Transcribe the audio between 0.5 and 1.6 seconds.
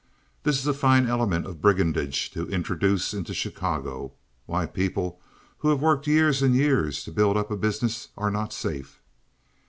is a fine element